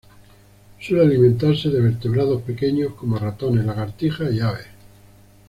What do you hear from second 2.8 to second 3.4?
como